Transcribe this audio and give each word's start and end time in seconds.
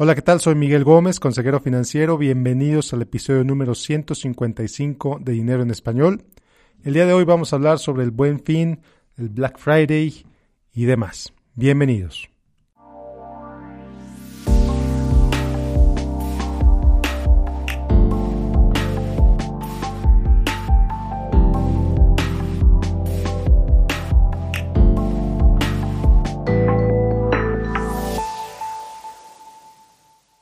Hola, 0.00 0.14
¿qué 0.14 0.22
tal? 0.22 0.38
Soy 0.38 0.54
Miguel 0.54 0.84
Gómez, 0.84 1.18
consejero 1.18 1.58
financiero. 1.58 2.16
Bienvenidos 2.18 2.92
al 2.92 3.02
episodio 3.02 3.42
número 3.42 3.74
155 3.74 5.18
de 5.20 5.32
Dinero 5.32 5.64
en 5.64 5.72
Español. 5.72 6.22
El 6.84 6.94
día 6.94 7.04
de 7.04 7.14
hoy 7.14 7.24
vamos 7.24 7.52
a 7.52 7.56
hablar 7.56 7.80
sobre 7.80 8.04
el 8.04 8.12
buen 8.12 8.38
fin, 8.38 8.78
el 9.16 9.28
Black 9.28 9.58
Friday 9.58 10.24
y 10.72 10.84
demás. 10.84 11.32
Bienvenidos. 11.56 12.27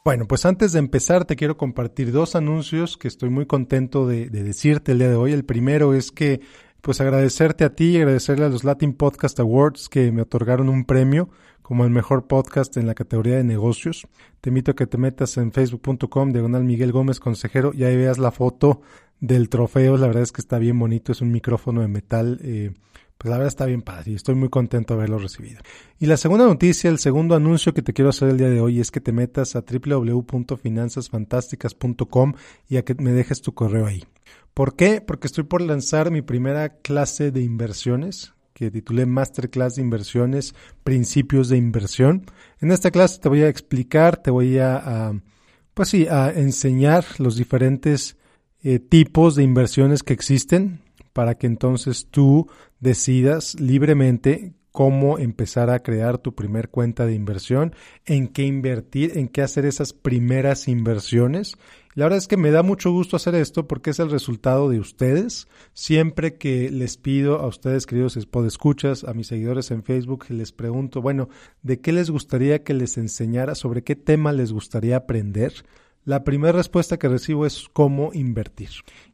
Bueno, 0.06 0.28
pues 0.28 0.46
antes 0.46 0.70
de 0.70 0.78
empezar 0.78 1.24
te 1.24 1.34
quiero 1.34 1.56
compartir 1.56 2.12
dos 2.12 2.36
anuncios 2.36 2.96
que 2.96 3.08
estoy 3.08 3.28
muy 3.28 3.44
contento 3.44 4.06
de, 4.06 4.30
decirte 4.30 4.92
el 4.92 5.00
día 5.00 5.08
de 5.08 5.16
hoy. 5.16 5.32
El 5.32 5.44
primero 5.44 5.94
es 5.94 6.12
que 6.12 6.42
pues 6.80 7.00
agradecerte 7.00 7.64
a 7.64 7.74
ti 7.74 7.86
y 7.86 7.96
agradecerle 7.96 8.44
a 8.44 8.48
los 8.48 8.62
Latin 8.62 8.92
Podcast 8.92 9.40
Awards 9.40 9.88
que 9.88 10.12
me 10.12 10.22
otorgaron 10.22 10.68
un 10.68 10.84
premio 10.84 11.28
como 11.60 11.82
el 11.82 11.90
mejor 11.90 12.28
podcast 12.28 12.76
en 12.76 12.86
la 12.86 12.94
categoría 12.94 13.34
de 13.34 13.42
negocios. 13.42 14.06
Te 14.40 14.50
invito 14.50 14.70
a 14.70 14.76
que 14.76 14.86
te 14.86 14.96
metas 14.96 15.38
en 15.38 15.50
facebook.com 15.50 16.30
diagonal 16.30 16.62
Miguel 16.62 16.92
Gómez 16.92 17.18
Consejero 17.18 17.72
y 17.74 17.82
ahí 17.82 17.96
veas 17.96 18.18
la 18.18 18.30
foto 18.30 18.82
del 19.20 19.48
trofeo. 19.48 19.96
La 19.96 20.06
verdad 20.06 20.22
es 20.22 20.30
que 20.32 20.40
está 20.40 20.58
bien 20.58 20.78
bonito, 20.78 21.10
es 21.12 21.20
un 21.20 21.32
micrófono 21.32 21.80
de 21.80 21.88
metal. 21.88 22.38
Eh, 22.42 22.72
pues 23.18 23.30
la 23.30 23.38
verdad 23.38 23.48
está 23.48 23.64
bien 23.64 23.82
padre 23.82 24.12
y 24.12 24.14
estoy 24.14 24.34
muy 24.34 24.50
contento 24.50 24.94
de 24.94 24.98
haberlo 24.98 25.18
recibido. 25.18 25.60
Y 25.98 26.04
la 26.06 26.18
segunda 26.18 26.44
noticia, 26.44 26.90
el 26.90 26.98
segundo 26.98 27.34
anuncio 27.34 27.72
que 27.72 27.80
te 27.82 27.94
quiero 27.94 28.10
hacer 28.10 28.28
el 28.28 28.36
día 28.36 28.50
de 28.50 28.60
hoy 28.60 28.80
es 28.80 28.90
que 28.90 29.00
te 29.00 29.12
metas 29.12 29.56
a 29.56 29.62
www.finanzasfantásticas.com 29.62 32.34
y 32.68 32.76
a 32.76 32.84
que 32.84 32.94
me 32.94 33.12
dejes 33.12 33.40
tu 33.40 33.54
correo 33.54 33.86
ahí. 33.86 34.04
¿Por 34.52 34.76
qué? 34.76 35.00
Porque 35.00 35.28
estoy 35.28 35.44
por 35.44 35.62
lanzar 35.62 36.10
mi 36.10 36.20
primera 36.22 36.80
clase 36.80 37.30
de 37.30 37.42
inversiones 37.42 38.34
que 38.56 38.70
titulé 38.70 39.04
Masterclass 39.04 39.74
de 39.74 39.82
Inversiones, 39.82 40.54
Principios 40.82 41.50
de 41.50 41.58
Inversión. 41.58 42.24
En 42.58 42.72
esta 42.72 42.90
clase 42.90 43.20
te 43.20 43.28
voy 43.28 43.42
a 43.42 43.50
explicar, 43.50 44.16
te 44.16 44.30
voy 44.30 44.58
a, 44.58 45.12
pues 45.74 45.90
sí, 45.90 46.06
a 46.08 46.30
enseñar 46.30 47.04
los 47.18 47.36
diferentes 47.36 48.16
eh, 48.62 48.78
tipos 48.78 49.34
de 49.34 49.42
inversiones 49.42 50.02
que 50.02 50.12
existen 50.12 50.80
para 51.12 51.36
que 51.36 51.46
entonces 51.46 52.08
tú 52.10 52.48
decidas 52.80 53.58
libremente 53.60 54.52
cómo 54.76 55.18
empezar 55.18 55.70
a 55.70 55.78
crear 55.78 56.18
tu 56.18 56.34
primer 56.34 56.68
cuenta 56.68 57.06
de 57.06 57.14
inversión, 57.14 57.74
en 58.04 58.28
qué 58.28 58.42
invertir, 58.42 59.16
en 59.16 59.28
qué 59.28 59.40
hacer 59.40 59.64
esas 59.64 59.94
primeras 59.94 60.68
inversiones. 60.68 61.56
La 61.94 62.04
verdad 62.04 62.18
es 62.18 62.28
que 62.28 62.36
me 62.36 62.50
da 62.50 62.62
mucho 62.62 62.92
gusto 62.92 63.16
hacer 63.16 63.34
esto 63.36 63.66
porque 63.66 63.88
es 63.88 64.00
el 64.00 64.10
resultado 64.10 64.68
de 64.68 64.78
ustedes. 64.78 65.48
Siempre 65.72 66.36
que 66.36 66.70
les 66.70 66.98
pido 66.98 67.40
a 67.40 67.46
ustedes, 67.46 67.86
queridos 67.86 68.18
escuchas, 68.18 69.04
a 69.04 69.14
mis 69.14 69.28
seguidores 69.28 69.70
en 69.70 69.82
Facebook, 69.82 70.26
les 70.28 70.52
pregunto, 70.52 71.00
bueno, 71.00 71.30
¿de 71.62 71.80
qué 71.80 71.92
les 71.92 72.10
gustaría 72.10 72.62
que 72.62 72.74
les 72.74 72.98
enseñara? 72.98 73.54
¿Sobre 73.54 73.82
qué 73.82 73.96
tema 73.96 74.32
les 74.32 74.52
gustaría 74.52 74.96
aprender? 74.96 75.54
La 76.06 76.22
primera 76.22 76.52
respuesta 76.52 76.98
que 76.98 77.08
recibo 77.08 77.46
es 77.46 77.68
cómo 77.72 78.12
invertir. 78.14 78.68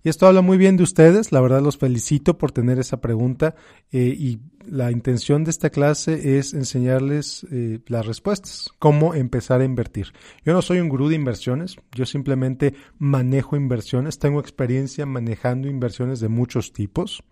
Y 0.05 0.11
esto 0.11 0.27
habla 0.27 0.43
muy 0.43 0.59
bien 0.59 0.77
de 0.77 0.83
ustedes, 0.83 1.33
la 1.33 1.41
verdad 1.41 1.63
los 1.63 1.79
felicito 1.79 2.37
por 2.37 2.53
tener 2.53 2.79
esa 2.79 3.01
pregunta 3.01 3.55
eh, 3.93 4.15
y 4.15 4.41
la 4.67 4.93
intención 4.93 5.43
de 5.43 5.53
esta 5.53 5.71
clase 5.71 6.37
es 6.37 6.53
enseñarles 6.53 7.47
eh, 7.51 7.79
las 7.87 8.05
respuestas, 8.05 8.69
cómo 8.79 9.15
empezar 9.15 9.63
a 9.63 9.65
invertir. 9.65 10.09
Yo 10.45 10.53
no 10.53 10.61
soy 10.61 10.81
un 10.81 10.91
gurú 10.91 11.09
de 11.09 11.15
inversiones, 11.15 11.79
yo 11.93 12.05
simplemente 12.05 12.75
manejo 12.99 13.57
inversiones, 13.57 14.19
tengo 14.19 14.39
experiencia 14.39 15.07
manejando 15.07 15.69
inversiones 15.69 16.21
de 16.21 16.29
muchos 16.29 16.75
tipos. 16.75 17.23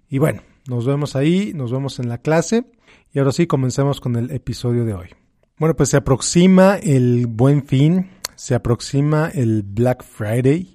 Y 0.09 0.19
bueno, 0.19 0.43
nos 0.69 0.87
vemos 0.87 1.15
ahí, 1.15 1.53
nos 1.55 1.71
vemos 1.71 2.00
en 2.00 2.09
la 2.09 2.19
clase. 2.19 2.65
Y 3.12 3.21
ahora 3.21 3.31
sí, 3.33 3.47
comencemos 3.47 4.00
con 4.00 4.17
el 4.17 4.33
episodio 4.33 4.84
de 4.84 4.94
hoy. 4.94 5.11
Bueno, 5.59 5.77
pues 5.77 5.91
se 5.91 5.97
aproxima 5.97 6.77
el 6.77 7.28
buen 7.28 7.65
fin, 7.65 8.11
se 8.34 8.56
aproxima 8.56 9.31
el 9.33 9.62
Black 9.62 10.03
Friday. 10.03 10.74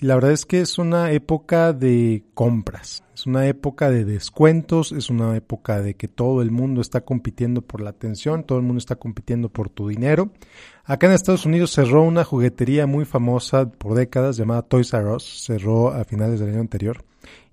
La 0.00 0.14
verdad 0.14 0.32
es 0.32 0.46
que 0.46 0.62
es 0.62 0.78
una 0.78 1.12
época 1.12 1.74
de 1.74 2.24
compras, 2.32 3.04
es 3.14 3.26
una 3.26 3.46
época 3.46 3.90
de 3.90 4.06
descuentos, 4.06 4.92
es 4.92 5.10
una 5.10 5.36
época 5.36 5.82
de 5.82 5.92
que 5.92 6.08
todo 6.08 6.40
el 6.40 6.50
mundo 6.50 6.80
está 6.80 7.02
compitiendo 7.02 7.60
por 7.60 7.82
la 7.82 7.90
atención, 7.90 8.44
todo 8.44 8.56
el 8.56 8.64
mundo 8.64 8.78
está 8.78 8.96
compitiendo 8.96 9.50
por 9.50 9.68
tu 9.68 9.88
dinero. 9.88 10.30
Acá 10.86 11.06
en 11.06 11.12
Estados 11.12 11.44
Unidos 11.44 11.72
cerró 11.72 12.02
una 12.02 12.24
juguetería 12.24 12.86
muy 12.86 13.04
famosa 13.04 13.70
por 13.70 13.94
décadas 13.94 14.38
llamada 14.38 14.62
Toys 14.62 14.94
R 14.94 15.16
Us, 15.16 15.44
cerró 15.44 15.88
a 15.88 16.02
finales 16.04 16.40
del 16.40 16.48
año 16.48 16.60
anterior. 16.60 17.04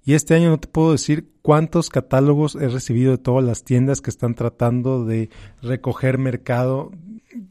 Y 0.06 0.14
este 0.14 0.34
año 0.34 0.50
no 0.50 0.58
te 0.58 0.69
puedo 0.69 0.94
decir 0.94 1.29
cuántos 1.41 1.90
catálogos 1.90 2.56
he 2.56 2.69
recibido 2.69 3.12
de 3.12 3.18
todas 3.18 3.44
las 3.44 3.66
tiendas 3.66 4.00
que 4.00 4.09
están 4.09 4.35
tratando 4.35 5.03
de 5.03 5.29
recoger 5.62 6.18
mercado 6.18 6.91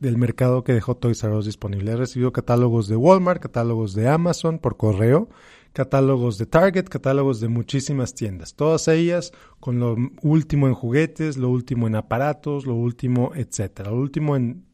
del 0.01 0.17
mercado 0.19 0.65
que 0.65 0.73
dejó 0.73 0.97
Toys 0.97 1.23
R 1.23 1.35
Us 1.35 1.47
disponible. 1.47 1.93
He 1.93 1.97
recibido 1.97 2.33
catálogos 2.33 2.89
de 2.89 2.97
Walmart, 2.97 3.41
catálogos 3.41 3.95
de 3.95 4.09
Amazon 4.09 4.59
por 4.59 4.77
correo, 4.77 5.29
catálogos 5.73 6.39
de 6.39 6.47
Target, 6.47 6.85
catálogos 6.85 7.41
de 7.41 7.49
muchísimas 7.49 8.15
tiendas. 8.15 8.55
Todas 8.55 8.89
ellas 8.89 9.33
con 9.61 9.79
lo 9.79 9.97
último 10.23 10.69
en 10.69 10.75
juguetes, 10.75 11.37
lo 11.37 11.51
último 11.51 11.87
en 11.87 11.97
aparatos, 11.97 12.67
lo 12.67 12.75
último, 12.75 13.33
etcétera. 13.35 13.91
Lo 13.91 13.99
último 13.99 14.37
en 14.37 14.65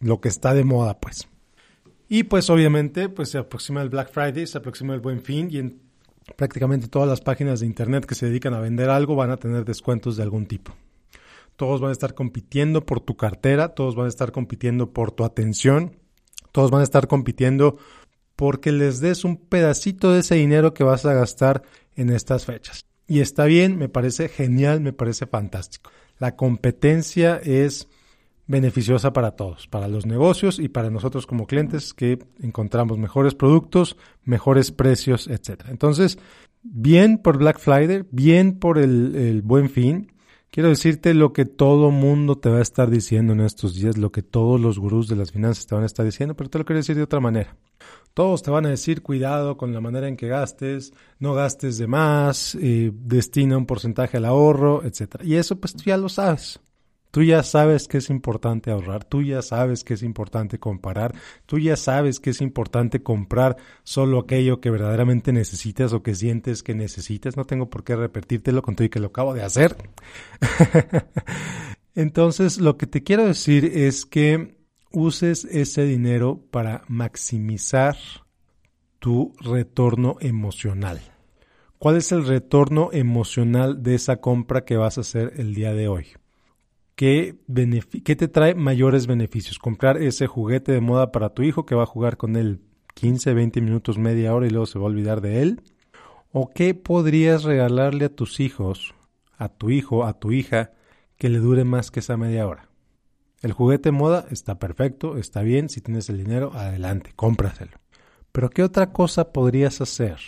lo 0.00 0.20
que 0.20 0.28
está 0.28 0.54
de 0.54 0.64
moda, 0.64 0.98
pues. 0.98 1.28
Y 2.08 2.24
pues 2.24 2.48
obviamente, 2.50 3.08
pues 3.08 3.30
se 3.30 3.38
aproxima 3.38 3.82
el 3.82 3.90
Black 3.90 4.10
Friday, 4.10 4.46
se 4.46 4.58
aproxima 4.58 4.94
el 4.94 5.00
Buen 5.00 5.20
Fin 5.20 5.48
y 5.50 5.58
en 5.58 5.80
prácticamente 6.36 6.88
todas 6.88 7.08
las 7.08 7.20
páginas 7.20 7.60
de 7.60 7.66
internet 7.66 8.04
que 8.04 8.14
se 8.14 8.26
dedican 8.26 8.54
a 8.54 8.60
vender 8.60 8.90
algo 8.90 9.16
van 9.16 9.30
a 9.30 9.36
tener 9.36 9.64
descuentos 9.64 10.16
de 10.16 10.22
algún 10.22 10.46
tipo. 10.46 10.74
Todos 11.58 11.82
van 11.82 11.90
a 11.90 11.92
estar 11.92 12.14
compitiendo 12.14 12.86
por 12.86 13.00
tu 13.00 13.16
cartera, 13.16 13.74
todos 13.74 13.96
van 13.96 14.06
a 14.06 14.08
estar 14.08 14.32
compitiendo 14.32 14.94
por 14.94 15.10
tu 15.10 15.24
atención, 15.24 15.96
todos 16.52 16.70
van 16.70 16.80
a 16.80 16.84
estar 16.84 17.08
compitiendo 17.08 17.76
porque 18.36 18.70
les 18.70 19.00
des 19.00 19.24
un 19.24 19.36
pedacito 19.36 20.12
de 20.12 20.20
ese 20.20 20.36
dinero 20.36 20.72
que 20.72 20.84
vas 20.84 21.04
a 21.04 21.12
gastar 21.12 21.62
en 21.96 22.10
estas 22.10 22.46
fechas. 22.46 22.86
Y 23.08 23.20
está 23.20 23.46
bien, 23.46 23.76
me 23.76 23.88
parece 23.88 24.28
genial, 24.28 24.80
me 24.80 24.92
parece 24.92 25.26
fantástico. 25.26 25.90
La 26.18 26.36
competencia 26.36 27.40
es 27.42 27.88
beneficiosa 28.46 29.12
para 29.12 29.32
todos, 29.32 29.66
para 29.66 29.88
los 29.88 30.06
negocios 30.06 30.58
y 30.58 30.68
para 30.68 30.90
nosotros 30.90 31.26
como 31.26 31.46
clientes 31.46 31.92
que 31.92 32.18
encontramos 32.40 32.96
mejores 32.96 33.34
productos, 33.34 33.96
mejores 34.24 34.70
precios, 34.70 35.26
etc. 35.26 35.64
Entonces, 35.68 36.18
bien 36.62 37.18
por 37.18 37.38
Black 37.38 37.58
Friday, 37.58 38.04
bien 38.12 38.58
por 38.58 38.78
el, 38.78 39.42
buen 39.42 39.68
fin. 39.68 40.12
Quiero 40.58 40.70
decirte 40.70 41.14
lo 41.14 41.32
que 41.32 41.44
todo 41.44 41.92
mundo 41.92 42.36
te 42.36 42.48
va 42.48 42.58
a 42.58 42.62
estar 42.62 42.90
diciendo 42.90 43.32
en 43.32 43.42
estos 43.42 43.76
días, 43.76 43.96
lo 43.96 44.10
que 44.10 44.24
todos 44.24 44.60
los 44.60 44.80
gurús 44.80 45.06
de 45.06 45.14
las 45.14 45.30
finanzas 45.30 45.68
te 45.68 45.76
van 45.76 45.84
a 45.84 45.86
estar 45.86 46.04
diciendo, 46.04 46.34
pero 46.34 46.50
te 46.50 46.58
lo 46.58 46.64
quiero 46.64 46.78
decir 46.78 46.96
de 46.96 47.04
otra 47.04 47.20
manera. 47.20 47.56
Todos 48.12 48.42
te 48.42 48.50
van 48.50 48.66
a 48.66 48.70
decir 48.70 49.00
cuidado 49.00 49.56
con 49.56 49.72
la 49.72 49.80
manera 49.80 50.08
en 50.08 50.16
que 50.16 50.26
gastes, 50.26 50.92
no 51.20 51.32
gastes 51.32 51.78
de 51.78 51.86
más, 51.86 52.56
eh, 52.60 52.90
destina 52.92 53.56
un 53.56 53.66
porcentaje 53.66 54.16
al 54.16 54.24
ahorro, 54.24 54.82
etc. 54.82 55.22
Y 55.22 55.36
eso 55.36 55.60
pues 55.60 55.74
tú 55.74 55.84
ya 55.86 55.96
lo 55.96 56.08
sabes. 56.08 56.58
Tú 57.10 57.22
ya 57.22 57.42
sabes 57.42 57.88
que 57.88 57.98
es 57.98 58.10
importante 58.10 58.70
ahorrar, 58.70 59.04
tú 59.04 59.22
ya 59.22 59.40
sabes 59.40 59.82
que 59.82 59.94
es 59.94 60.02
importante 60.02 60.58
comparar, 60.58 61.14
tú 61.46 61.58
ya 61.58 61.76
sabes 61.76 62.20
que 62.20 62.30
es 62.30 62.40
importante 62.42 63.02
comprar 63.02 63.56
solo 63.82 64.20
aquello 64.20 64.60
que 64.60 64.70
verdaderamente 64.70 65.32
necesitas 65.32 65.92
o 65.94 66.02
que 66.02 66.14
sientes 66.14 66.62
que 66.62 66.74
necesitas. 66.74 67.36
No 67.36 67.46
tengo 67.46 67.70
por 67.70 67.82
qué 67.82 67.96
repetírtelo 67.96 68.60
con 68.60 68.76
todo 68.76 68.84
y 68.84 68.90
que 68.90 69.00
lo 69.00 69.08
acabo 69.08 69.32
de 69.32 69.42
hacer. 69.42 69.76
Entonces, 71.94 72.58
lo 72.58 72.76
que 72.76 72.86
te 72.86 73.02
quiero 73.02 73.26
decir 73.26 73.64
es 73.64 74.04
que 74.04 74.56
uses 74.92 75.44
ese 75.46 75.84
dinero 75.84 76.44
para 76.50 76.84
maximizar 76.88 77.96
tu 78.98 79.34
retorno 79.40 80.16
emocional. 80.20 81.00
¿Cuál 81.78 81.96
es 81.96 82.12
el 82.12 82.26
retorno 82.26 82.90
emocional 82.92 83.82
de 83.82 83.94
esa 83.94 84.20
compra 84.20 84.64
que 84.64 84.76
vas 84.76 84.98
a 84.98 85.02
hacer 85.02 85.32
el 85.36 85.54
día 85.54 85.72
de 85.72 85.88
hoy? 85.88 86.06
¿Qué, 86.98 87.36
te 88.02 88.26
trae 88.26 88.56
mayores 88.56 89.06
beneficios? 89.06 89.60
Comprar 89.60 90.02
ese 90.02 90.26
juguete 90.26 90.72
de 90.72 90.80
moda 90.80 91.12
para 91.12 91.28
tu 91.28 91.44
hijo 91.44 91.64
que 91.64 91.76
va 91.76 91.84
a 91.84 91.86
jugar 91.86 92.16
con 92.16 92.34
él 92.34 92.60
15, 92.94 93.34
20 93.34 93.60
minutos, 93.60 93.98
media 93.98 94.34
hora 94.34 94.48
y 94.48 94.50
luego 94.50 94.66
se 94.66 94.80
va 94.80 94.86
a 94.86 94.88
olvidar 94.88 95.20
de 95.20 95.40
él. 95.42 95.62
¿O 96.32 96.50
qué 96.50 96.74
podrías 96.74 97.44
regalarle 97.44 98.06
a 98.06 98.08
tus 98.08 98.40
hijos, 98.40 98.96
a 99.36 99.48
tu 99.48 99.70
hijo, 99.70 100.06
a 100.06 100.18
tu 100.18 100.32
hija, 100.32 100.72
que 101.16 101.28
le 101.28 101.38
dure 101.38 101.62
más 101.62 101.92
que 101.92 102.00
esa 102.00 102.16
media 102.16 102.48
hora? 102.48 102.68
El 103.42 103.52
juguete 103.52 103.92
moda 103.92 104.26
está 104.32 104.58
perfecto, 104.58 105.18
está 105.18 105.42
bien, 105.42 105.68
si 105.68 105.80
tienes 105.80 106.08
el 106.08 106.18
dinero, 106.18 106.50
adelante, 106.52 107.12
cómpraselo. 107.14 107.78
Pero 108.32 108.50
¿qué 108.50 108.64
otra 108.64 108.90
cosa 108.90 109.32
podrías 109.32 109.80
hacer 109.80 110.18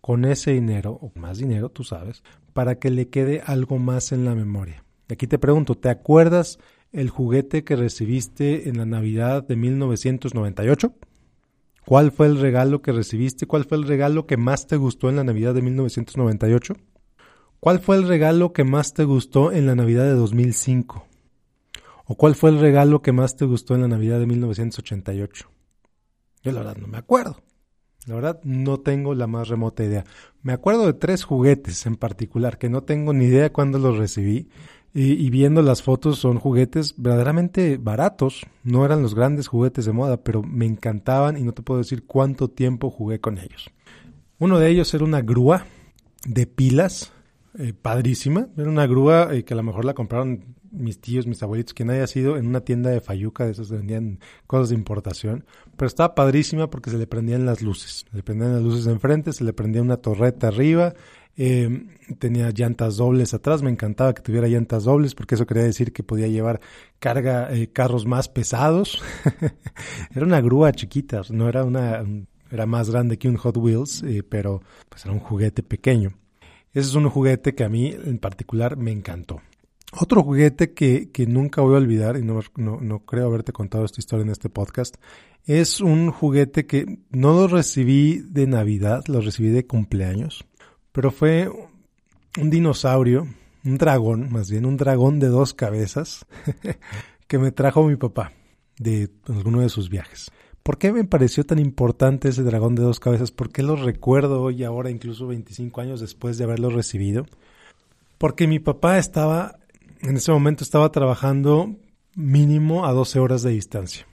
con 0.00 0.24
ese 0.24 0.50
dinero, 0.50 0.98
o 1.00 1.12
más 1.14 1.38
dinero, 1.38 1.68
tú 1.68 1.84
sabes, 1.84 2.24
para 2.54 2.80
que 2.80 2.90
le 2.90 3.08
quede 3.08 3.40
algo 3.46 3.78
más 3.78 4.10
en 4.10 4.24
la 4.24 4.34
memoria? 4.34 4.82
Y 5.08 5.14
aquí 5.14 5.26
te 5.26 5.38
pregunto, 5.38 5.74
¿te 5.74 5.88
acuerdas 5.88 6.58
el 6.92 7.08
juguete 7.08 7.64
que 7.64 7.76
recibiste 7.76 8.68
en 8.68 8.78
la 8.78 8.86
Navidad 8.86 9.46
de 9.46 9.56
1998? 9.56 10.94
¿Cuál 11.86 12.12
fue 12.12 12.26
el 12.26 12.38
regalo 12.38 12.82
que 12.82 12.92
recibiste? 12.92 13.46
¿Cuál 13.46 13.64
fue 13.64 13.78
el 13.78 13.88
regalo 13.88 14.26
que 14.26 14.36
más 14.36 14.66
te 14.66 14.76
gustó 14.76 15.08
en 15.08 15.16
la 15.16 15.24
Navidad 15.24 15.54
de 15.54 15.62
1998? 15.62 16.74
¿Cuál 17.60 17.80
fue 17.80 17.96
el 17.96 18.06
regalo 18.06 18.52
que 18.52 18.64
más 18.64 18.92
te 18.92 19.04
gustó 19.04 19.52
en 19.52 19.66
la 19.66 19.74
Navidad 19.74 20.04
de 20.04 20.12
2005? 20.12 21.06
¿O 22.04 22.14
cuál 22.14 22.34
fue 22.34 22.50
el 22.50 22.60
regalo 22.60 23.00
que 23.00 23.12
más 23.12 23.36
te 23.36 23.46
gustó 23.46 23.74
en 23.74 23.80
la 23.80 23.88
Navidad 23.88 24.18
de 24.20 24.26
1988? 24.26 25.50
Yo 26.42 26.52
la 26.52 26.60
verdad 26.60 26.76
no 26.76 26.86
me 26.86 26.98
acuerdo. 26.98 27.42
La 28.06 28.14
verdad 28.14 28.40
no 28.44 28.80
tengo 28.80 29.14
la 29.14 29.26
más 29.26 29.48
remota 29.48 29.84
idea. 29.84 30.04
Me 30.42 30.52
acuerdo 30.52 30.86
de 30.86 30.94
tres 30.94 31.24
juguetes 31.24 31.84
en 31.84 31.96
particular 31.96 32.58
que 32.58 32.70
no 32.70 32.82
tengo 32.82 33.12
ni 33.12 33.26
idea 33.26 33.52
cuándo 33.52 33.78
los 33.78 33.98
recibí 33.98 34.48
y, 34.94 35.28
viendo 35.30 35.62
las 35.62 35.82
fotos 35.82 36.18
son 36.18 36.38
juguetes 36.38 36.94
verdaderamente 36.96 37.76
baratos. 37.76 38.46
No 38.64 38.84
eran 38.84 39.02
los 39.02 39.14
grandes 39.14 39.46
juguetes 39.46 39.84
de 39.84 39.92
moda, 39.92 40.16
pero 40.22 40.42
me 40.42 40.66
encantaban 40.66 41.36
y 41.36 41.42
no 41.42 41.52
te 41.52 41.62
puedo 41.62 41.78
decir 41.78 42.04
cuánto 42.04 42.48
tiempo 42.48 42.90
jugué 42.90 43.20
con 43.20 43.38
ellos. 43.38 43.70
Uno 44.38 44.58
de 44.58 44.70
ellos 44.70 44.92
era 44.94 45.04
una 45.04 45.20
grúa 45.20 45.66
de 46.26 46.46
pilas, 46.46 47.12
eh, 47.58 47.74
padrísima. 47.80 48.48
Era 48.56 48.70
una 48.70 48.86
grúa 48.86 49.28
eh, 49.32 49.44
que 49.44 49.54
a 49.54 49.56
lo 49.56 49.62
mejor 49.62 49.84
la 49.84 49.94
compraron 49.94 50.56
mis 50.70 51.00
tíos, 51.00 51.26
mis 51.26 51.42
abuelitos, 51.42 51.74
quien 51.74 51.90
haya 51.90 52.06
sido 52.06 52.36
en 52.36 52.46
una 52.46 52.60
tienda 52.60 52.90
de 52.90 53.00
Fayuca, 53.00 53.44
de 53.44 53.52
esas 53.52 53.68
que 53.68 53.76
vendían 53.76 54.20
cosas 54.46 54.70
de 54.70 54.74
importación. 54.74 55.44
Pero 55.76 55.86
estaba 55.86 56.14
padrísima 56.14 56.70
porque 56.70 56.90
se 56.90 56.98
le 56.98 57.06
prendían 57.06 57.46
las 57.46 57.62
luces. 57.62 58.06
Se 58.10 58.16
le 58.16 58.22
prendían 58.22 58.54
las 58.54 58.62
luces 58.62 58.86
enfrente, 58.86 59.32
se 59.32 59.44
le 59.44 59.52
prendía 59.52 59.82
una 59.82 59.98
torreta 59.98 60.48
arriba 60.48 60.94
eh, 61.40 61.86
tenía 62.18 62.50
llantas 62.50 62.96
dobles 62.96 63.32
atrás, 63.32 63.62
me 63.62 63.70
encantaba 63.70 64.12
que 64.12 64.22
tuviera 64.22 64.48
llantas 64.48 64.82
dobles 64.82 65.14
porque 65.14 65.36
eso 65.36 65.46
quería 65.46 65.62
decir 65.62 65.92
que 65.92 66.02
podía 66.02 66.26
llevar 66.26 66.60
carga, 66.98 67.54
eh, 67.54 67.68
carros 67.68 68.06
más 68.06 68.28
pesados. 68.28 69.00
era 70.14 70.26
una 70.26 70.40
grúa 70.40 70.72
chiquita, 70.72 71.22
no 71.30 71.48
era 71.48 71.62
una, 71.62 72.04
era 72.50 72.66
más 72.66 72.90
grande 72.90 73.18
que 73.18 73.28
un 73.28 73.36
Hot 73.36 73.56
Wheels, 73.56 74.02
eh, 74.02 74.24
pero 74.28 74.62
pues 74.88 75.04
era 75.04 75.14
un 75.14 75.20
juguete 75.20 75.62
pequeño. 75.62 76.18
Ese 76.72 76.88
es 76.88 76.94
un 76.96 77.08
juguete 77.08 77.54
que 77.54 77.62
a 77.62 77.68
mí 77.68 77.94
en 78.04 78.18
particular 78.18 78.76
me 78.76 78.90
encantó. 78.90 79.40
Otro 79.92 80.24
juguete 80.24 80.74
que, 80.74 81.12
que 81.12 81.26
nunca 81.26 81.62
voy 81.62 81.76
a 81.76 81.78
olvidar, 81.78 82.16
y 82.16 82.22
no, 82.22 82.40
no, 82.56 82.80
no, 82.80 83.06
creo 83.06 83.26
haberte 83.26 83.52
contado 83.52 83.84
esta 83.84 84.00
historia 84.00 84.24
en 84.24 84.30
este 84.30 84.50
podcast, 84.50 84.96
es 85.46 85.80
un 85.80 86.10
juguete 86.10 86.66
que 86.66 86.98
no 87.10 87.32
lo 87.32 87.46
recibí 87.46 88.18
de 88.18 88.48
Navidad, 88.48 89.04
lo 89.06 89.20
recibí 89.20 89.48
de 89.48 89.66
cumpleaños 89.66 90.44
pero 90.92 91.10
fue 91.10 91.50
un 92.38 92.50
dinosaurio, 92.50 93.26
un 93.64 93.78
dragón, 93.78 94.30
más 94.30 94.50
bien 94.50 94.66
un 94.66 94.76
dragón 94.76 95.18
de 95.18 95.28
dos 95.28 95.54
cabezas, 95.54 96.26
que 97.26 97.38
me 97.38 97.52
trajo 97.52 97.86
mi 97.86 97.96
papá 97.96 98.32
de 98.78 99.10
alguno 99.28 99.60
de 99.60 99.68
sus 99.68 99.88
viajes. 99.88 100.30
¿Por 100.62 100.78
qué 100.78 100.92
me 100.92 101.04
pareció 101.04 101.44
tan 101.44 101.58
importante 101.58 102.28
ese 102.28 102.42
dragón 102.42 102.74
de 102.74 102.82
dos 102.82 103.00
cabezas? 103.00 103.30
¿Por 103.30 103.50
qué 103.50 103.62
lo 103.62 103.76
recuerdo 103.76 104.42
hoy, 104.42 104.64
ahora, 104.64 104.90
incluso 104.90 105.26
25 105.26 105.80
años 105.80 106.00
después 106.00 106.36
de 106.36 106.44
haberlo 106.44 106.70
recibido? 106.70 107.26
Porque 108.18 108.46
mi 108.46 108.58
papá 108.58 108.98
estaba, 108.98 109.58
en 110.02 110.16
ese 110.16 110.30
momento 110.30 110.64
estaba 110.64 110.90
trabajando 110.92 111.76
mínimo 112.14 112.86
a 112.86 112.92
12 112.92 113.18
horas 113.18 113.42
de 113.42 113.50
distancia. 113.50 114.06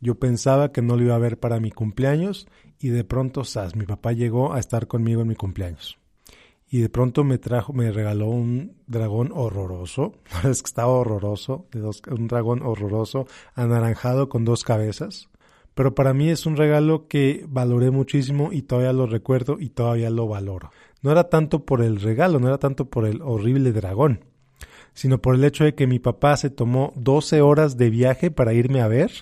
Yo 0.00 0.14
pensaba 0.14 0.70
que 0.70 0.82
no 0.82 0.96
lo 0.96 1.02
iba 1.02 1.16
a 1.16 1.18
ver 1.18 1.38
para 1.38 1.58
mi 1.58 1.72
cumpleaños 1.72 2.46
y 2.78 2.88
de 2.88 3.02
pronto, 3.02 3.42
sas, 3.42 3.74
mi 3.74 3.84
papá 3.84 4.12
llegó 4.12 4.52
a 4.52 4.60
estar 4.60 4.86
conmigo 4.86 5.22
en 5.22 5.28
mi 5.28 5.34
cumpleaños 5.34 5.98
y 6.70 6.80
de 6.80 6.88
pronto 6.88 7.24
me 7.24 7.38
trajo, 7.38 7.72
me 7.72 7.90
regaló 7.90 8.28
un 8.28 8.76
dragón 8.86 9.30
horroroso, 9.34 10.14
es 10.44 10.62
que 10.62 10.66
estaba 10.66 10.88
horroroso, 10.88 11.66
un 12.10 12.28
dragón 12.28 12.62
horroroso, 12.62 13.26
anaranjado 13.54 14.28
con 14.28 14.44
dos 14.44 14.64
cabezas, 14.64 15.28
pero 15.74 15.94
para 15.94 16.12
mí 16.12 16.28
es 16.28 16.44
un 16.44 16.56
regalo 16.56 17.06
que 17.08 17.46
valoré 17.48 17.90
muchísimo 17.90 18.52
y 18.52 18.62
todavía 18.62 18.92
lo 18.92 19.06
recuerdo 19.06 19.58
y 19.60 19.70
todavía 19.70 20.10
lo 20.10 20.26
valoro. 20.26 20.70
No 21.02 21.12
era 21.12 21.28
tanto 21.28 21.64
por 21.64 21.82
el 21.82 22.00
regalo, 22.00 22.40
no 22.40 22.48
era 22.48 22.58
tanto 22.58 22.86
por 22.86 23.06
el 23.06 23.22
horrible 23.22 23.72
dragón, 23.72 24.24
sino 24.92 25.22
por 25.22 25.36
el 25.36 25.44
hecho 25.44 25.64
de 25.64 25.74
que 25.74 25.86
mi 25.86 26.00
papá 26.00 26.36
se 26.36 26.50
tomó 26.50 26.92
12 26.96 27.40
horas 27.40 27.76
de 27.76 27.90
viaje 27.90 28.30
para 28.30 28.52
irme 28.52 28.80
a 28.80 28.88
ver 28.88 29.12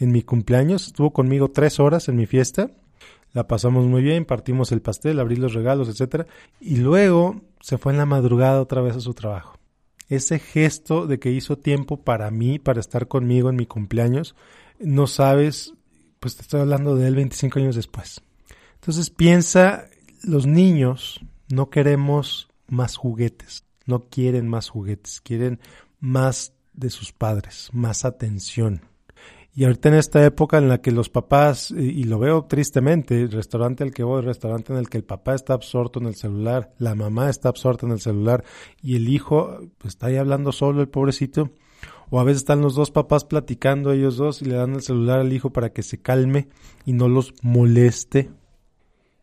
en 0.00 0.10
mi 0.12 0.22
cumpleaños, 0.22 0.88
estuvo 0.88 1.12
conmigo 1.12 1.50
tres 1.50 1.78
horas 1.78 2.08
en 2.08 2.16
mi 2.16 2.26
fiesta 2.26 2.70
la 3.32 3.46
pasamos 3.46 3.86
muy 3.86 4.02
bien, 4.02 4.24
partimos 4.24 4.72
el 4.72 4.82
pastel, 4.82 5.20
abrí 5.20 5.36
los 5.36 5.54
regalos, 5.54 5.88
etcétera, 5.88 6.26
y 6.60 6.76
luego 6.76 7.40
se 7.60 7.78
fue 7.78 7.92
en 7.92 7.98
la 7.98 8.06
madrugada 8.06 8.60
otra 8.60 8.80
vez 8.80 8.96
a 8.96 9.00
su 9.00 9.14
trabajo. 9.14 9.58
Ese 10.08 10.38
gesto 10.38 11.06
de 11.06 11.20
que 11.20 11.30
hizo 11.30 11.56
tiempo 11.56 12.02
para 12.02 12.30
mí, 12.30 12.58
para 12.58 12.80
estar 12.80 13.06
conmigo 13.06 13.48
en 13.48 13.56
mi 13.56 13.66
cumpleaños, 13.66 14.34
no 14.80 15.06
sabes, 15.06 15.74
pues 16.18 16.36
te 16.36 16.42
estoy 16.42 16.60
hablando 16.60 16.96
de 16.96 17.06
él 17.06 17.14
25 17.14 17.60
años 17.60 17.76
después. 17.76 18.20
Entonces 18.74 19.10
piensa, 19.10 19.88
los 20.22 20.46
niños 20.46 21.20
no 21.48 21.70
queremos 21.70 22.48
más 22.66 22.96
juguetes, 22.96 23.64
no 23.86 24.08
quieren 24.08 24.48
más 24.48 24.68
juguetes, 24.68 25.20
quieren 25.20 25.60
más 26.00 26.54
de 26.72 26.90
sus 26.90 27.12
padres, 27.12 27.68
más 27.72 28.04
atención. 28.04 28.89
Y 29.52 29.64
ahorita 29.64 29.88
en 29.88 29.96
esta 29.96 30.24
época 30.24 30.58
en 30.58 30.68
la 30.68 30.80
que 30.80 30.92
los 30.92 31.08
papás, 31.08 31.70
y, 31.72 32.04
lo 32.04 32.18
veo 32.18 32.44
tristemente, 32.44 33.20
el 33.20 33.32
restaurante 33.32 33.82
al 33.82 33.92
que 33.92 34.04
voy, 34.04 34.20
el 34.20 34.26
restaurante 34.26 34.72
en 34.72 34.78
el 34.78 34.88
que 34.88 34.98
el 34.98 35.04
papá 35.04 35.34
está 35.34 35.54
absorto 35.54 35.98
en 35.98 36.06
el 36.06 36.14
celular, 36.14 36.72
la 36.78 36.94
mamá 36.94 37.28
está 37.28 37.48
absorta 37.48 37.84
en 37.86 37.92
el 37.92 38.00
celular 38.00 38.44
y 38.80 38.94
el 38.94 39.08
hijo 39.08 39.58
pues, 39.78 39.94
está 39.94 40.06
ahí 40.06 40.16
hablando 40.16 40.52
solo, 40.52 40.80
el 40.80 40.88
pobrecito. 40.88 41.50
O 42.10 42.20
a 42.20 42.24
veces 42.24 42.38
están 42.38 42.60
los 42.60 42.74
dos 42.74 42.90
papás 42.90 43.24
platicando 43.24 43.92
ellos 43.92 44.16
dos 44.16 44.42
y 44.42 44.44
le 44.44 44.56
dan 44.56 44.74
el 44.74 44.82
celular 44.82 45.20
al 45.20 45.32
hijo 45.32 45.50
para 45.50 45.72
que 45.72 45.82
se 45.82 46.00
calme 46.00 46.48
y 46.84 46.92
no 46.92 47.08
los 47.08 47.34
moleste. 47.42 48.30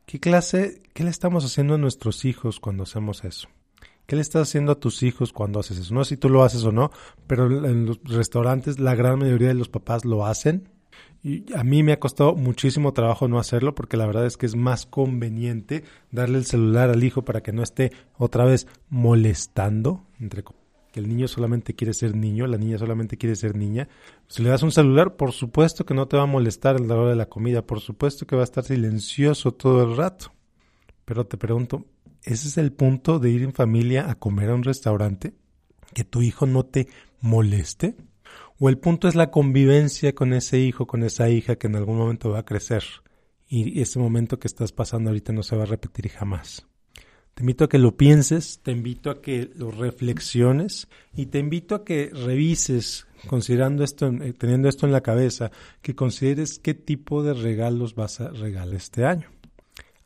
¿Qué 0.05 0.19
clase, 0.19 0.81
qué 0.93 1.03
le 1.03 1.09
estamos 1.09 1.43
haciendo 1.43 1.75
a 1.75 1.77
nuestros 1.77 2.23
hijos 2.23 2.61
cuando 2.61 2.83
hacemos 2.83 3.25
eso? 3.25 3.49
¿Qué 4.07 4.15
le 4.15 4.21
estás 4.21 4.47
haciendo 4.47 4.71
a 4.71 4.79
tus 4.79 5.03
hijos 5.03 5.33
cuando 5.33 5.59
haces 5.59 5.79
eso? 5.79 5.93
No 5.93 6.05
sé 6.05 6.15
si 6.15 6.17
tú 6.17 6.29
lo 6.29 6.43
haces 6.43 6.63
o 6.63 6.71
no, 6.71 6.91
pero 7.27 7.45
en 7.65 7.85
los 7.85 7.99
restaurantes 8.05 8.79
la 8.79 8.95
gran 8.95 9.19
mayoría 9.19 9.49
de 9.49 9.53
los 9.53 9.67
papás 9.67 10.05
lo 10.05 10.25
hacen. 10.25 10.69
Y 11.21 11.43
a 11.53 11.65
mí 11.65 11.83
me 11.83 11.91
ha 11.91 11.99
costado 11.99 12.33
muchísimo 12.33 12.93
trabajo 12.93 13.27
no 13.27 13.37
hacerlo 13.37 13.75
porque 13.75 13.97
la 13.97 14.07
verdad 14.07 14.25
es 14.25 14.37
que 14.37 14.45
es 14.45 14.55
más 14.55 14.85
conveniente 14.85 15.83
darle 16.09 16.37
el 16.37 16.45
celular 16.45 16.89
al 16.89 17.03
hijo 17.03 17.25
para 17.25 17.43
que 17.43 17.51
no 17.51 17.61
esté 17.61 17.91
otra 18.17 18.45
vez 18.45 18.65
molestando, 18.89 20.05
entre 20.21 20.41
que 20.93 21.01
el 21.01 21.09
niño 21.09 21.27
solamente 21.27 21.75
quiere 21.75 21.93
ser 21.93 22.15
niño, 22.15 22.47
la 22.47 22.57
niña 22.57 22.77
solamente 22.77 23.17
quiere 23.17 23.35
ser 23.35 23.57
niña. 23.57 23.89
Si 24.29 24.41
le 24.41 24.47
das 24.47 24.63
un 24.63 24.71
celular, 24.71 25.17
por 25.17 25.33
supuesto 25.33 25.85
que 25.85 25.93
no 25.93 26.07
te 26.07 26.15
va 26.15 26.23
a 26.23 26.27
molestar 26.27 26.77
el 26.77 26.87
la 26.87 26.95
de 26.95 27.15
la 27.17 27.25
comida, 27.27 27.61
por 27.61 27.81
supuesto 27.81 28.25
que 28.25 28.37
va 28.37 28.43
a 28.43 28.45
estar 28.45 28.63
silencioso 28.63 29.51
todo 29.51 29.83
el 29.83 29.97
rato. 29.97 30.31
Pero 31.07 31.25
te 31.25 31.37
pregunto, 31.37 31.85
ese 32.23 32.49
es 32.49 32.57
el 32.57 32.73
punto 32.73 33.17
de 33.17 33.29
ir 33.29 33.41
en 33.41 33.53
familia 33.53 34.11
a 34.11 34.15
comer 34.15 34.49
a 34.49 34.55
un 34.55 34.63
restaurante, 34.63 35.33
que 35.93 36.03
tu 36.03 36.21
hijo 36.21 36.45
no 36.45 36.65
te 36.65 36.89
moleste. 37.21 37.95
O 38.59 38.67
el 38.67 38.77
punto 38.77 39.07
es 39.07 39.15
la 39.15 39.31
convivencia 39.31 40.13
con 40.13 40.33
ese 40.33 40.59
hijo, 40.59 40.85
con 40.85 41.03
esa 41.03 41.29
hija 41.29 41.55
que 41.55 41.67
en 41.67 41.77
algún 41.77 41.97
momento 41.97 42.31
va 42.31 42.39
a 42.39 42.45
crecer. 42.45 42.83
Y 43.47 43.79
ese 43.79 43.99
momento 43.99 44.37
que 44.37 44.49
estás 44.49 44.73
pasando 44.73 45.09
ahorita 45.09 45.31
no 45.31 45.43
se 45.43 45.55
va 45.55 45.63
a 45.63 45.67
repetir 45.67 46.09
jamás. 46.09 46.67
Te 47.35 47.43
invito 47.43 47.63
a 47.63 47.69
que 47.69 47.79
lo 47.79 47.95
pienses, 47.95 48.59
te 48.61 48.73
invito 48.73 49.09
a 49.09 49.21
que 49.21 49.49
lo 49.55 49.71
reflexiones 49.71 50.89
y 51.15 51.27
te 51.27 51.39
invito 51.39 51.73
a 51.73 51.85
que 51.85 52.09
revises, 52.11 53.07
considerando 53.29 53.85
esto, 53.85 54.07
eh, 54.07 54.33
teniendo 54.33 54.67
esto 54.67 54.85
en 54.85 54.91
la 54.91 55.01
cabeza, 55.01 55.51
que 55.81 55.95
consideres 55.95 56.59
qué 56.59 56.73
tipo 56.73 57.23
de 57.23 57.33
regalos 57.33 57.95
vas 57.95 58.19
a 58.19 58.31
regalar 58.31 58.75
este 58.75 59.05
año 59.05 59.36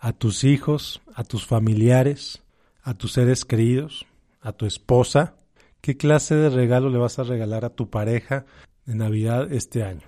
a 0.02 0.14
tus 0.14 0.44
hijos, 0.44 1.00
a 1.14 1.24
tus 1.24 1.46
familiares, 1.46 2.42
a 2.82 2.96
tus 2.96 3.14
seres 3.14 3.46
queridos, 3.46 4.08
a 4.42 4.52
tu 4.52 4.66
esposa? 4.66 5.36
¿Qué 5.80 5.96
clase 5.96 6.36
de 6.36 6.50
regalo 6.50 6.90
le 6.90 6.98
vas 6.98 7.20
a 7.20 7.24
regalar 7.24 7.64
a 7.66 7.70
tu 7.70 7.90
pareja 7.90 8.46
de 8.86 8.96
Navidad 8.96 9.54
este 9.54 9.84
año? 9.84 10.02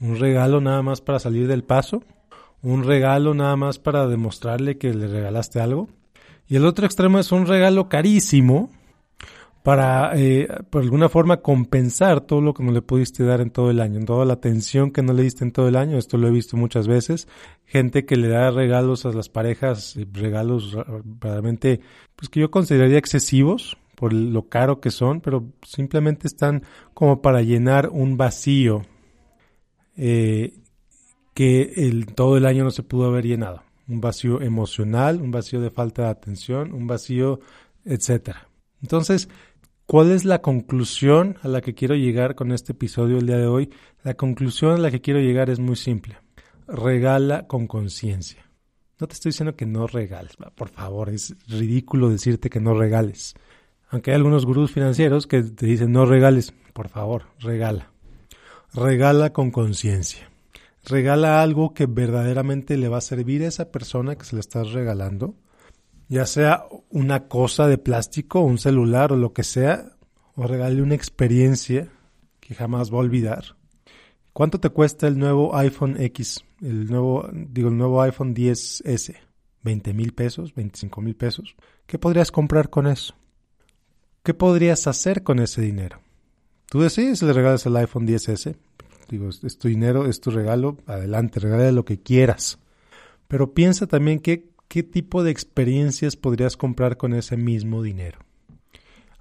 ¿Un 0.00 0.18
regalo 0.18 0.60
nada 0.62 0.82
más 0.82 1.02
para 1.02 1.18
salir 1.18 1.46
del 1.46 1.62
paso? 1.62 2.02
¿Un 2.62 2.84
regalo 2.84 3.34
nada 3.34 3.54
más 3.56 3.78
para 3.78 4.06
demostrarle 4.06 4.78
que 4.78 4.94
le 4.94 5.06
regalaste 5.06 5.60
algo? 5.60 5.88
Y 6.48 6.56
el 6.56 6.64
otro 6.64 6.86
extremo 6.86 7.18
es 7.18 7.30
un 7.30 7.46
regalo 7.46 7.90
carísimo 7.90 8.70
para, 9.68 10.18
eh, 10.18 10.48
por 10.70 10.80
alguna 10.80 11.10
forma, 11.10 11.42
compensar 11.42 12.22
todo 12.22 12.40
lo 12.40 12.54
que 12.54 12.62
no 12.62 12.72
le 12.72 12.80
pudiste 12.80 13.22
dar 13.22 13.42
en 13.42 13.50
todo 13.50 13.70
el 13.70 13.82
año, 13.82 14.02
toda 14.06 14.24
la 14.24 14.32
atención 14.32 14.92
que 14.92 15.02
no 15.02 15.12
le 15.12 15.24
diste 15.24 15.44
en 15.44 15.52
todo 15.52 15.68
el 15.68 15.76
año. 15.76 15.98
Esto 15.98 16.16
lo 16.16 16.26
he 16.26 16.30
visto 16.30 16.56
muchas 16.56 16.88
veces. 16.88 17.28
Gente 17.66 18.06
que 18.06 18.16
le 18.16 18.28
da 18.28 18.50
regalos 18.50 19.04
a 19.04 19.12
las 19.12 19.28
parejas, 19.28 19.94
eh, 19.98 20.06
regalos 20.10 20.74
realmente, 21.20 21.80
pues 22.16 22.30
que 22.30 22.40
yo 22.40 22.50
consideraría 22.50 22.96
excesivos 22.96 23.76
por 23.94 24.14
lo 24.14 24.48
caro 24.48 24.80
que 24.80 24.90
son, 24.90 25.20
pero 25.20 25.44
simplemente 25.62 26.28
están 26.28 26.62
como 26.94 27.20
para 27.20 27.42
llenar 27.42 27.90
un 27.90 28.16
vacío 28.16 28.86
eh, 29.98 30.54
que 31.34 32.06
todo 32.14 32.38
el 32.38 32.46
año 32.46 32.64
no 32.64 32.70
se 32.70 32.84
pudo 32.84 33.08
haber 33.08 33.26
llenado. 33.26 33.64
Un 33.86 34.00
vacío 34.00 34.40
emocional, 34.40 35.20
un 35.20 35.30
vacío 35.30 35.60
de 35.60 35.68
falta 35.70 36.04
de 36.04 36.08
atención, 36.08 36.72
un 36.72 36.86
vacío, 36.86 37.40
etcétera. 37.84 38.48
Entonces, 38.82 39.28
¿Cuál 39.90 40.12
es 40.12 40.26
la 40.26 40.42
conclusión 40.42 41.38
a 41.42 41.48
la 41.48 41.62
que 41.62 41.72
quiero 41.72 41.94
llegar 41.94 42.34
con 42.34 42.52
este 42.52 42.72
episodio 42.72 43.16
el 43.16 43.26
día 43.26 43.38
de 43.38 43.46
hoy? 43.46 43.70
La 44.02 44.12
conclusión 44.12 44.72
a 44.72 44.76
la 44.76 44.90
que 44.90 45.00
quiero 45.00 45.18
llegar 45.18 45.48
es 45.48 45.60
muy 45.60 45.76
simple. 45.76 46.18
Regala 46.66 47.46
con 47.46 47.66
conciencia. 47.66 48.50
No 49.00 49.06
te 49.08 49.14
estoy 49.14 49.30
diciendo 49.30 49.56
que 49.56 49.64
no 49.64 49.86
regales, 49.86 50.36
por 50.54 50.68
favor, 50.68 51.08
es 51.08 51.34
ridículo 51.48 52.10
decirte 52.10 52.50
que 52.50 52.60
no 52.60 52.74
regales. 52.74 53.34
Aunque 53.88 54.10
hay 54.10 54.16
algunos 54.16 54.44
gurús 54.44 54.72
financieros 54.72 55.26
que 55.26 55.42
te 55.42 55.64
dicen 55.64 55.90
no 55.90 56.04
regales, 56.04 56.52
por 56.74 56.90
favor, 56.90 57.22
regala. 57.38 57.90
Regala 58.74 59.32
con 59.32 59.50
conciencia. 59.50 60.28
Regala 60.84 61.40
algo 61.40 61.72
que 61.72 61.86
verdaderamente 61.86 62.76
le 62.76 62.88
va 62.88 62.98
a 62.98 63.00
servir 63.00 63.42
a 63.42 63.48
esa 63.48 63.72
persona 63.72 64.16
que 64.16 64.26
se 64.26 64.36
le 64.36 64.40
estás 64.40 64.70
regalando 64.72 65.34
ya 66.08 66.26
sea 66.26 66.64
una 66.90 67.28
cosa 67.28 67.66
de 67.66 67.78
plástico, 67.78 68.40
un 68.40 68.58
celular 68.58 69.12
o 69.12 69.16
lo 69.16 69.32
que 69.32 69.44
sea, 69.44 69.96
o 70.34 70.46
regale 70.46 70.82
una 70.82 70.94
experiencia 70.94 71.88
que 72.40 72.54
jamás 72.54 72.90
va 72.90 72.96
a 72.96 73.00
olvidar. 73.00 73.56
¿Cuánto 74.32 74.60
te 74.60 74.70
cuesta 74.70 75.08
el 75.08 75.18
nuevo 75.18 75.56
iPhone 75.56 76.00
X? 76.00 76.44
El 76.62 76.86
nuevo, 76.86 77.28
digo, 77.32 77.68
el 77.68 77.76
nuevo 77.76 78.00
iPhone 78.02 78.34
10S. 78.34 79.16
¿20 79.64 79.94
mil 79.94 80.14
pesos? 80.14 80.54
¿25 80.54 81.02
mil 81.02 81.16
pesos? 81.16 81.56
¿Qué 81.86 81.98
podrías 81.98 82.30
comprar 82.30 82.70
con 82.70 82.86
eso? 82.86 83.14
¿Qué 84.22 84.34
podrías 84.34 84.86
hacer 84.86 85.22
con 85.22 85.40
ese 85.40 85.60
dinero? 85.60 86.00
Tú 86.66 86.80
decides 86.80 87.18
si 87.18 87.26
le 87.26 87.32
regalas 87.32 87.66
el 87.66 87.76
iPhone 87.76 88.06
10S. 88.06 88.56
Digo, 89.08 89.28
es 89.28 89.58
tu 89.58 89.68
dinero, 89.68 90.06
es 90.06 90.20
tu 90.20 90.30
regalo. 90.30 90.76
Adelante, 90.86 91.40
regala 91.40 91.72
lo 91.72 91.84
que 91.84 92.00
quieras. 92.00 92.58
Pero 93.26 93.54
piensa 93.54 93.86
también 93.86 94.20
que 94.20 94.47
¿qué 94.68 94.82
tipo 94.82 95.22
de 95.22 95.30
experiencias 95.30 96.16
podrías 96.16 96.56
comprar 96.56 96.96
con 96.96 97.14
ese 97.14 97.36
mismo 97.36 97.82
dinero? 97.82 98.18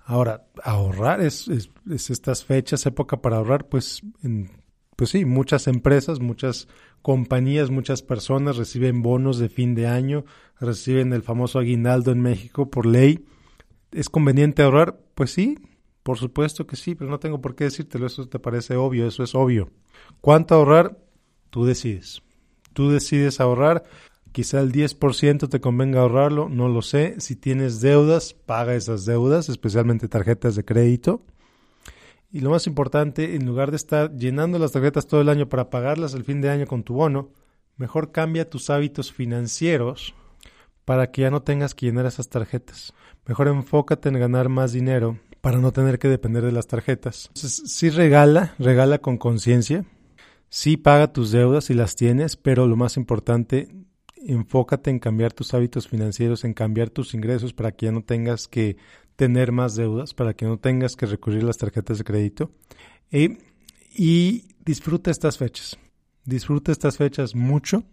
Ahora, 0.06 0.48
ahorrar 0.64 1.22
es, 1.22 1.50
estas 1.90 2.46
fechas, 2.46 2.86
época 2.86 3.22
para 3.22 3.38
ahorrar, 3.38 3.68
pues, 3.68 4.02
pues 4.96 5.10
sí, 5.10 5.26
muchas 5.26 5.68
empresas, 5.68 6.20
muchas 6.22 6.68
compañías, 7.02 7.70
muchas 7.70 8.02
personas 8.02 8.56
reciben 8.56 9.02
bonos 9.02 9.38
de 9.38 9.50
fin 9.50 9.76
de 9.76 9.88
año, 9.88 10.24
reciben 10.60 11.12
el 11.12 11.24
famoso 11.24 11.60
aguinaldo 11.60 12.12
en 12.12 12.22
México 12.22 12.70
por 12.70 12.86
ley. 12.86 13.26
¿Es 13.92 14.10
conveniente 14.10 14.64
ahorrar? 14.64 14.98
Pues 15.14 15.32
sí, 15.32 15.58
por 16.04 16.18
supuesto 16.18 16.66
que 16.66 16.78
sí, 16.78 16.96
pero 16.96 17.10
no 17.10 17.20
tengo 17.20 17.42
por 17.42 17.56
qué 17.56 17.66
decírtelo, 17.66 18.08
eso 18.08 18.30
te 18.30 18.40
parece 18.40 18.78
obvio, 18.78 19.08
eso 19.08 19.24
es 19.24 19.36
obvio. 19.36 19.72
¿Cuánto 20.22 20.56
ahorrar? 20.56 20.98
Tú 21.50 21.66
decides. 21.66 22.22
Tú 22.72 22.92
decides 22.92 23.42
ahorrar 23.42 23.84
Quizá 24.38 24.60
el 24.60 24.72
10% 24.72 25.50
te 25.50 25.60
convenga 25.60 26.02
ahorrarlo, 26.02 26.48
no 26.48 26.68
lo 26.68 26.84
sé. 26.84 27.16
Si 27.18 27.36
tienes 27.36 27.82
deudas, 27.82 28.36
paga 28.36 28.76
esas 28.76 29.04
deudas, 29.04 29.50
especialmente 29.50 30.08
tarjetas 30.08 30.56
de 30.56 30.64
crédito. 30.64 31.26
Y 32.32 32.42
lo 32.42 32.52
más 32.52 32.68
importante, 32.68 33.34
en 33.34 33.48
lugar 33.48 33.72
de 33.72 33.78
estar 33.78 34.16
llenando 34.16 34.60
las 34.60 34.74
tarjetas 34.74 35.08
todo 35.08 35.22
el 35.22 35.30
año 35.30 35.50
para 35.50 35.72
pagarlas 35.72 36.14
el 36.14 36.24
fin 36.24 36.40
de 36.40 36.52
año 36.52 36.68
con 36.68 36.84
tu 36.84 36.94
bono, 36.94 37.32
mejor 37.78 38.12
cambia 38.12 38.48
tus 38.48 38.70
hábitos 38.70 39.12
financieros 39.12 40.14
para 40.86 41.10
que 41.10 41.24
ya 41.24 41.32
no 41.32 41.42
tengas 41.42 41.74
que 41.74 41.88
llenar 41.88 42.06
esas 42.06 42.30
tarjetas. 42.30 42.94
Mejor 43.26 43.48
enfócate 43.48 44.10
en 44.10 44.20
ganar 44.20 44.50
más 44.50 44.72
dinero 44.72 45.18
para 45.42 45.58
no 45.58 45.72
tener 45.72 45.98
que 45.98 46.10
depender 46.10 46.46
de 46.46 46.52
las 46.52 46.68
tarjetas. 46.68 47.32
Entonces, 47.34 47.72
sí 47.74 47.90
regala, 47.90 48.54
regala 48.60 49.00
con 49.00 49.18
conciencia. 49.18 49.84
Sí 50.50 50.78
paga 50.78 51.12
tus 51.12 51.32
deudas 51.32 51.66
si 51.66 51.74
las 51.74 51.96
tienes, 51.96 52.36
pero 52.36 52.68
lo 52.68 52.76
más 52.76 52.98
importante, 52.98 53.68
enfócate 54.28 54.90
en 54.90 55.00
cambiar 55.00 55.34
tus 55.34 55.54
hábitos 55.54 55.88
financieros, 55.88 56.44
en 56.44 56.54
cambiar 56.54 56.90
tus 56.90 57.14
ingresos 57.14 57.54
para 57.54 57.72
que 57.72 57.88
ya 57.88 57.92
no 57.92 58.04
tengas 58.04 58.48
que 58.48 58.78
tener 59.16 59.52
más 59.52 59.76
deudas, 59.76 60.14
para 60.14 60.34
que 60.34 60.46
no 60.46 60.58
tengas 60.58 60.96
que 60.96 61.06
recurrir 61.06 61.44
a 61.44 61.48
las 61.48 61.58
tarjetas 61.58 61.98
de 61.98 62.04
crédito. 62.04 62.52
Eh, 63.12 63.38
y 63.96 64.56
disfruta 64.64 65.12
estas 65.12 65.38
fechas. 65.38 65.78
Disfruta 66.24 66.72
estas 66.72 66.98
fechas 66.98 67.36
mucho. 67.36 67.84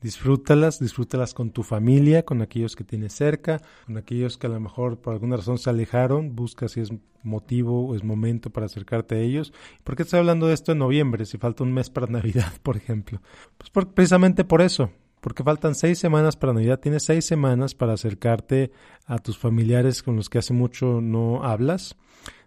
Disfrútalas, 0.00 0.80
disfrútalas 0.80 1.32
con 1.32 1.50
tu 1.50 1.62
familia, 1.62 2.24
con 2.24 2.42
aquellos 2.42 2.74
que 2.74 2.82
tienes 2.82 3.12
cerca, 3.12 3.60
con 3.86 3.96
aquellos 3.96 4.36
que 4.36 4.48
a 4.48 4.50
lo 4.50 4.58
mejor 4.58 4.98
por 5.00 5.12
alguna 5.12 5.36
razón 5.36 5.58
se 5.58 5.70
alejaron. 5.70 6.34
Busca 6.34 6.68
si 6.68 6.80
es 6.80 6.90
motivo 7.22 7.86
o 7.86 7.94
es 7.94 8.02
momento 8.02 8.50
para 8.50 8.66
acercarte 8.66 9.16
a 9.16 9.18
ellos. 9.18 9.52
¿Por 9.84 9.94
qué 9.94 10.02
estoy 10.02 10.20
hablando 10.20 10.46
de 10.46 10.54
esto 10.54 10.72
en 10.72 10.78
noviembre, 10.78 11.24
si 11.24 11.38
falta 11.38 11.62
un 11.62 11.72
mes 11.72 11.90
para 11.90 12.06
Navidad, 12.08 12.52
por 12.62 12.76
ejemplo? 12.76 13.20
Pues 13.58 13.86
precisamente 13.94 14.44
por 14.44 14.62
eso, 14.62 14.90
porque 15.22 15.44
faltan 15.44 15.76
seis 15.76 16.00
semanas 16.00 16.36
para 16.36 16.52
Navidad. 16.52 16.80
Tienes 16.80 17.04
seis 17.04 17.24
semanas 17.24 17.76
para 17.76 17.92
acercarte 17.92 18.72
a 19.06 19.18
tus 19.18 19.38
familiares 19.38 20.02
con 20.02 20.16
los 20.16 20.28
que 20.28 20.38
hace 20.38 20.52
mucho 20.52 21.00
no 21.00 21.44
hablas. 21.44 21.96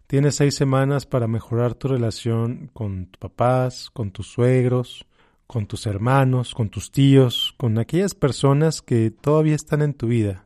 Tienes 0.08 0.36
seis 0.36 0.56
semanas 0.56 1.06
para 1.06 1.26
mejorar 1.26 1.76
tu 1.76 1.88
relación 1.88 2.70
con 2.74 3.06
tus 3.06 3.18
papás, 3.18 3.90
con 3.94 4.12
tus 4.12 4.28
suegros, 4.28 5.08
con 5.48 5.68
tus 5.68 5.88
hermanos, 5.88 6.54
con 6.54 6.68
tus 6.68 6.92
tíos, 6.92 7.56
con 7.56 7.80
aquellas 7.80 8.14
personas 8.14 8.82
que 8.82 9.10
todavía 9.10 9.56
están 9.56 9.82
en 9.82 9.94
tu 9.94 10.08
vida, 10.08 10.44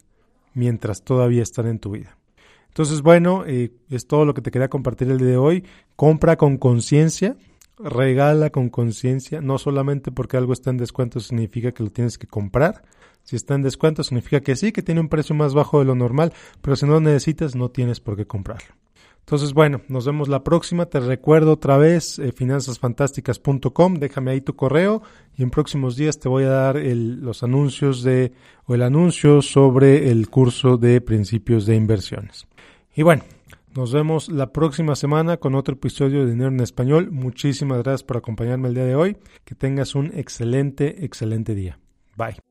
mientras 0.53 1.03
todavía 1.03 1.41
están 1.41 1.65
en 1.65 1.79
tu 1.79 1.91
vida. 1.91 2.15
Entonces, 2.67 3.01
bueno, 3.01 3.43
eh, 3.47 3.71
es 3.89 4.05
todo 4.05 4.23
lo 4.25 4.35
que 4.35 4.41
te 4.41 4.51
quería 4.51 4.69
compartir 4.69 5.09
el 5.09 5.17
día 5.17 5.29
de 5.29 5.37
hoy. 5.37 5.65
Compra 5.95 6.37
con 6.37 6.57
conciencia, 6.57 7.35
regala 7.79 8.49
con 8.49 8.69
conciencia, 8.69 9.41
no 9.41 9.57
solamente 9.57 10.11
porque 10.11 10.37
algo 10.37 10.53
está 10.53 10.69
en 10.69 10.77
descuento 10.77 11.19
significa 11.19 11.71
que 11.71 11.83
lo 11.83 11.89
tienes 11.89 12.17
que 12.17 12.27
comprar. 12.27 12.83
Si 13.23 13.35
está 13.35 13.55
en 13.55 13.61
descuento 13.61 14.03
significa 14.03 14.41
que 14.41 14.55
sí, 14.55 14.71
que 14.71 14.83
tiene 14.83 15.01
un 15.01 15.09
precio 15.09 15.35
más 15.35 15.53
bajo 15.53 15.79
de 15.79 15.85
lo 15.85 15.95
normal, 15.95 16.33
pero 16.61 16.75
si 16.75 16.85
no 16.85 16.93
lo 16.93 17.01
necesitas 17.01 17.55
no 17.55 17.69
tienes 17.69 17.99
por 17.99 18.15
qué 18.15 18.25
comprarlo. 18.25 18.75
Entonces, 19.19 19.53
bueno, 19.53 19.81
nos 19.87 20.07
vemos 20.07 20.27
la 20.27 20.43
próxima. 20.43 20.87
Te 20.87 20.99
recuerdo 20.99 21.53
otra 21.53 21.77
vez 21.77 22.17
eh, 22.17 22.31
finanzasfantásticas.com. 22.31 23.93
Déjame 23.99 24.31
ahí 24.31 24.41
tu 24.41 24.55
correo 24.55 25.03
y 25.37 25.43
en 25.43 25.51
próximos 25.51 25.95
días 25.95 26.19
te 26.19 26.27
voy 26.27 26.45
a 26.45 26.49
dar 26.49 26.77
los 26.77 27.43
anuncios 27.43 28.01
de 28.01 28.31
o 28.65 28.73
el 28.73 28.81
anuncio 28.81 29.43
sobre 29.43 30.09
el 30.09 30.31
curso 30.31 30.77
de 30.77 30.99
principios 30.99 31.67
de 31.67 31.75
inversiones. 31.75 32.47
Y 32.95 33.03
bueno, 33.03 33.21
nos 33.75 33.93
vemos 33.93 34.29
la 34.29 34.51
próxima 34.51 34.95
semana 34.95 35.37
con 35.37 35.55
otro 35.55 35.75
episodio 35.75 36.25
de 36.25 36.31
Dinero 36.31 36.49
en 36.49 36.59
Español. 36.59 37.11
Muchísimas 37.11 37.83
gracias 37.83 38.03
por 38.03 38.17
acompañarme 38.17 38.69
el 38.69 38.73
día 38.73 38.85
de 38.85 38.95
hoy. 38.95 39.17
Que 39.45 39.55
tengas 39.55 39.95
un 39.95 40.11
excelente, 40.17 41.05
excelente 41.05 41.55
día. 41.55 41.79
Bye. 42.15 42.48